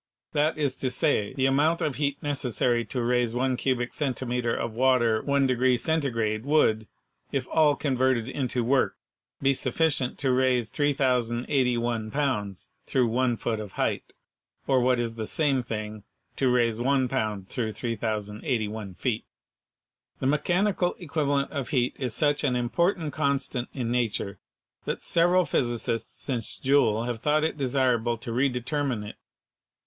that 0.33 0.57
is 0.57 0.75
to 0.75 0.89
say, 0.89 1.31
the 1.35 1.45
amount 1.45 1.79
of 1.79 1.97
heat 1.97 2.23
necessary 2.23 2.83
to 2.83 3.03
raise 3.03 3.35
1 3.35 3.55
cubic 3.55 3.93
centimeter 3.93 4.51
of 4.51 4.75
water 4.75 5.21
1 5.21 5.45
degree 5.45 5.77
Centigrade 5.77 6.43
would, 6.43 6.87
if 7.31 7.47
all 7.51 7.75
converted 7.75 8.27
into 8.27 8.63
work, 8.63 8.95
be 9.43 9.53
sufficient 9.53 10.17
to 10.17 10.31
raise 10.31 10.69
3,081 10.69 12.09
lbs. 12.09 12.69
through 12.87 13.07
1 13.07 13.35
foot 13.37 13.59
of 13.59 13.73
height, 13.73 14.11
or 14.65 14.79
what 14.79 14.97
is 14.99 15.17
the 15.17 15.27
same 15.27 15.61
thing, 15.61 16.01
to 16.35 16.49
raise 16.49 16.79
1 16.79 17.07
pound 17.07 17.47
through 17.47 17.71
3,081 17.71 18.95
feet. 18.95 19.25
The 20.19 20.25
mechanical 20.25 20.95
equivalent 20.97 21.51
of 21.51 21.69
heat 21.69 21.95
is 21.99 22.15
such 22.15 22.43
an 22.43 22.55
important 22.55 23.13
constant 23.13 23.69
in 23.71 23.91
nature 23.91 24.39
that 24.85 25.03
several 25.03 25.45
physicists 25.45 26.19
since 26.19 26.57
Joule 26.57 27.03
have 27.03 27.19
thought 27.19 27.43
it 27.43 27.55
desirable 27.55 28.17
to 28.17 28.31
redetermine 28.31 29.07
it. 29.07 29.17